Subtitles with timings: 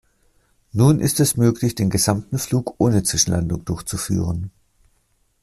[0.71, 4.49] Nun ist es möglich, den gesamten Flug ohne Zwischenlandungen durchzuführen.